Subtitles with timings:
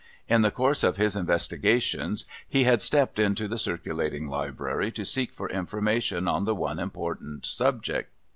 [0.27, 5.31] In the course of his investigations he had stepped into the Circulating Library, to seek
[5.31, 8.11] for information on the one impor tant subject.